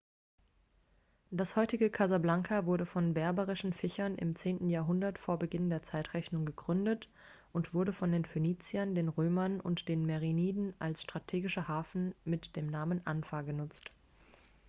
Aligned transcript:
das 1.29 1.55
heutige 1.55 1.91
casablanca 1.91 2.65
wurde 2.65 2.87
von 2.87 3.13
berberischen 3.13 3.71
fischern 3.71 4.15
im 4.15 4.35
10. 4.35 4.67
jahrhundert 4.67 5.19
vor 5.19 5.37
beginn 5.37 5.69
der 5.69 5.83
zeitrechnung 5.83 6.43
gegründet 6.47 7.07
und 7.53 7.75
wurde 7.75 7.93
von 7.93 8.11
den 8.11 8.25
phöniziern 8.25 8.95
den 8.95 9.09
römern 9.09 9.59
und 9.59 9.87
den 9.87 10.07
meriniden 10.07 10.73
als 10.79 11.03
strategischer 11.03 11.67
hafen 11.67 12.15
mit 12.25 12.55
dem 12.55 12.65
namen 12.65 13.05
anfa 13.05 13.43
genutzt 13.43 13.91